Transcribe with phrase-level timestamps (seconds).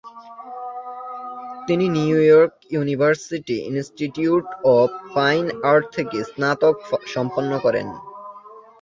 [1.67, 4.45] তিনি New York University Institute
[4.77, 6.75] of Fine Arts থেকে স্নাতক
[7.05, 7.87] সম্পন্ন করেন।